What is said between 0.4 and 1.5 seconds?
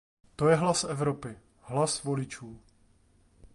je hlas Evropy,